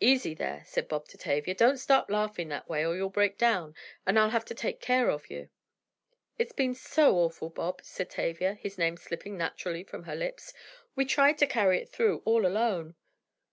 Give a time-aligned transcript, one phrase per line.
[0.00, 3.76] "Easy there," said Bob to Tavia, "don't start laughing that way, or you'll break down,
[4.04, 5.50] and I'll have to take care of you."
[6.36, 10.52] "It's been so awful, Bob," said Tavia, his name slipping naturally from her lips.
[10.96, 12.96] "We tried to carry it through all alone!"